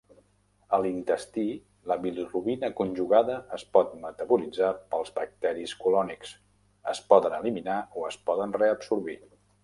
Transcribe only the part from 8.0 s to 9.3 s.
o es poden reabsorbir.